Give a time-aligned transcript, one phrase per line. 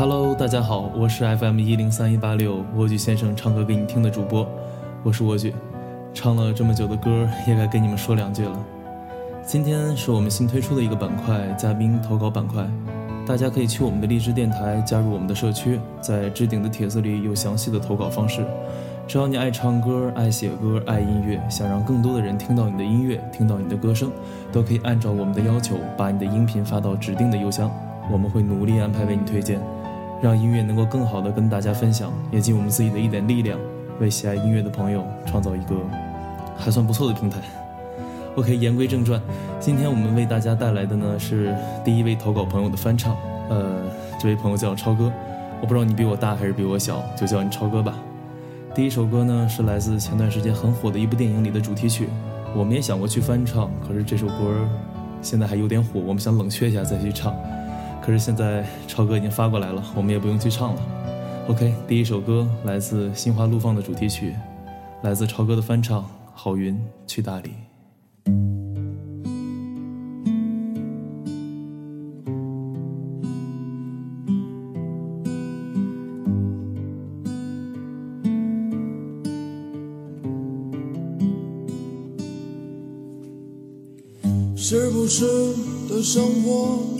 [0.00, 4.48] Hello，大家好，我是 FM 一零三一八六蜗居先生唱歌给你听的主播，
[5.02, 5.54] 我是蜗居，
[6.14, 8.58] 唱了这么久的歌，也该跟你们说两句了。
[9.44, 12.66] 今天是我们新推出的一个板块——嘉宾投稿板块，
[13.26, 18.42] 大家可以去我们的荔枝电台加入我们的社区，在置顶的帖子里有详细的投稿方式。
[19.06, 24.10] 只要你爱唱歌、爱写歌、爱音乐，想让更多的人听到你的音乐、听到你的歌声，
[24.50, 27.70] 都可以按照我们的要求，把你的音频发到指定的邮箱，
[28.10, 29.60] 我们会努力安排为你推荐。
[30.22, 33.58] 让音乐能够更好的跟大家分享，也尽我们自己的一点力量，
[34.00, 35.76] 为喜爱音乐的朋友创造一个
[36.56, 37.38] 还算不错的平台。
[38.36, 39.20] OK，言归正传，
[39.58, 43.16] 今天我们为大家带来的呢是第一位投稿朋友的翻唱。
[43.48, 43.80] 呃，
[44.20, 45.10] 这位朋友叫超哥，
[45.60, 47.94] 我不知道你比我大还是比我小，就叫你超哥吧。
[48.74, 52.08] 第一首歌呢是来自前段时间很火的一部电影里的主题曲，
[52.54, 54.68] 我们也想过去翻唱，可是这首歌
[55.22, 57.34] 现在还有点火，我们想冷却一下再去唱。
[58.02, 60.82] 可是现在超哥已经发过来了，我们也不用去唱了。
[61.48, 64.34] OK，第一首歌来自《心花怒放》的主题曲，
[65.02, 66.02] 来自超哥的翻唱
[66.34, 67.50] 《好运去大理》。
[84.56, 85.26] 是不是
[85.88, 86.99] 的生活？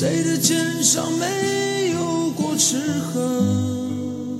[0.00, 4.38] 谁的肩上没有过齿痕？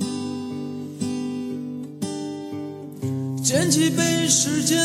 [3.43, 4.79] 捡起被时间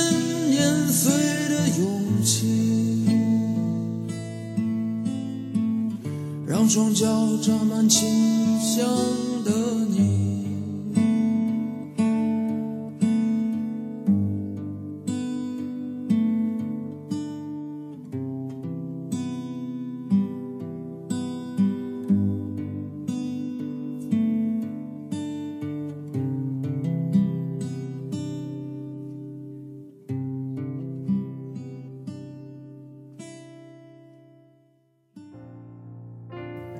[0.50, 1.12] 碾碎
[1.48, 3.06] 的勇气，
[6.44, 7.06] 让双脚
[7.40, 8.10] 沾满清
[8.58, 8.84] 香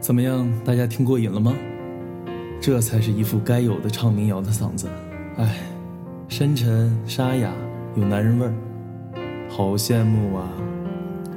[0.04, 1.54] 怎么样，大家听过瘾了吗？
[2.60, 4.86] 这才是一副该有的唱民谣的嗓子，
[5.38, 5.60] 哎，
[6.28, 7.50] 深沉沙哑，
[7.96, 8.52] 有男人味儿，
[9.48, 10.52] 好羡慕啊！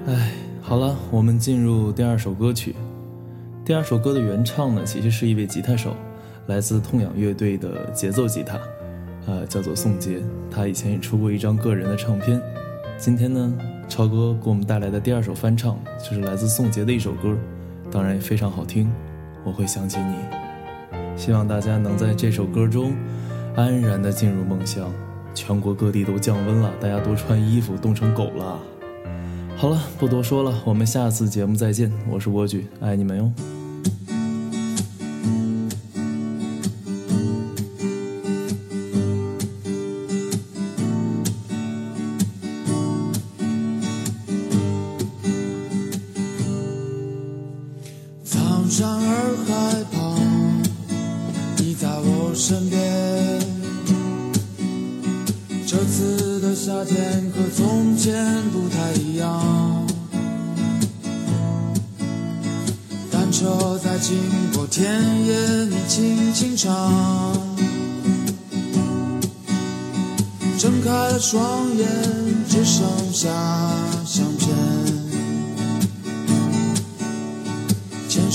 [0.07, 2.75] 哎，好了，我们进入第二首歌曲。
[3.63, 5.95] 第二首歌的原唱呢，其实是一位吉他手，
[6.47, 8.59] 来自痛仰乐队的节奏吉他，
[9.27, 10.21] 呃，叫做宋杰。
[10.51, 12.41] 他以前也出过一张个人的唱片。
[12.97, 17.33] 今天呢，超哥给我们带来的第二首翻唱，就是来自宋杰的一首歌。
[17.91, 18.91] 当然也非常好听，
[19.43, 20.15] 我会想起你。
[21.15, 22.93] 希望大家能在这首歌中
[23.55, 24.91] 安然的进入梦乡。
[25.33, 28.59] 全国各地都降温了，大家多穿衣服，冻成狗了。
[29.55, 31.91] 好了，不多说了，我们下次节目再见。
[32.09, 33.56] 我是蜗居，爱你们哟。
[48.77, 49.01] 山洱
[49.47, 50.19] 海旁，
[51.57, 52.79] 你在我身边。
[55.65, 56.85] 这次的夏。
[56.85, 58.13] 天和从前
[58.51, 59.87] 不太一样。
[63.11, 64.15] 单车在经
[64.53, 64.87] 过田
[65.25, 65.35] 野，
[65.65, 67.33] 你轻轻唱。
[70.59, 71.87] 睁开了双眼，
[72.47, 73.27] 只剩下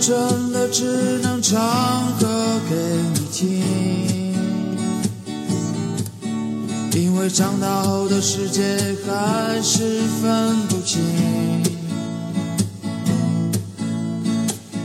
[0.00, 1.60] 真的只能唱
[2.18, 2.74] 歌给
[3.14, 3.62] 你听。
[6.94, 8.62] 因为长大后的世界
[9.06, 11.02] 还是分不清，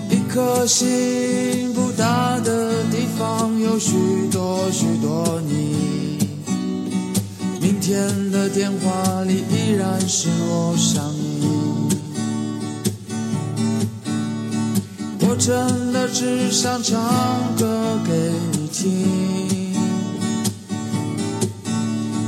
[0.09, 3.95] 一颗心不大的地方有许
[4.29, 6.19] 多许多你。
[7.61, 11.47] 明天的电话里依然是我想你，
[15.35, 16.97] 我真的只想唱
[17.59, 18.13] 歌给
[18.53, 19.75] 你听。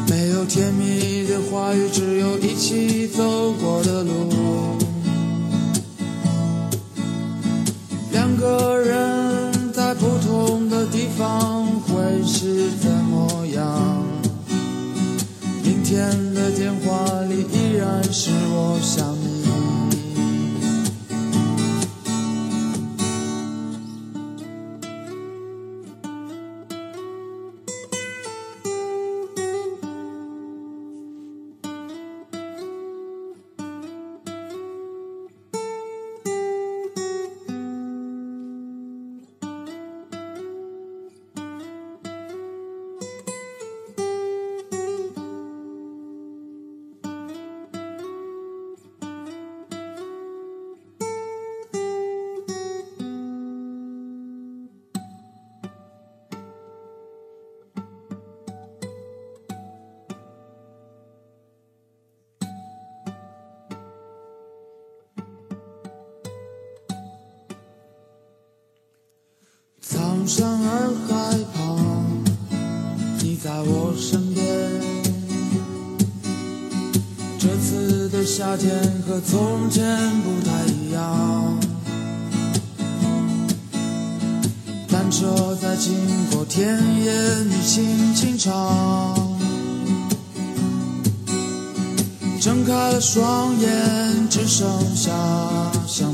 [0.09, 4.46] 没有甜蜜的话语，只有一起走过的路。
[70.27, 71.79] 苍山洱海旁，
[73.21, 74.45] 你在我身边。
[77.39, 78.77] 这次的夏天
[79.07, 79.81] 和从前
[80.23, 81.57] 不太一样。
[84.89, 85.95] 单车在经
[86.29, 87.13] 过田野，
[87.45, 89.15] 你轻轻唱。
[92.41, 95.09] 睁开了双眼，只剩下
[95.87, 96.13] 想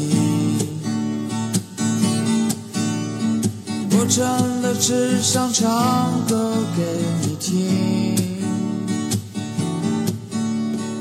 [3.93, 6.83] 我真的只想唱歌给
[7.21, 8.15] 你听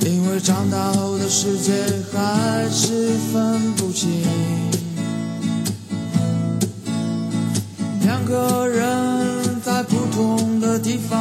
[0.00, 1.73] 因为长大后的世界
[2.12, 4.25] 还是分不清。
[8.02, 11.19] 两个人在不同的地方